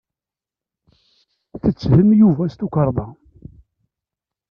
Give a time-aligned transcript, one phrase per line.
[1.61, 3.07] Tetthem Yuba s tukerḍa.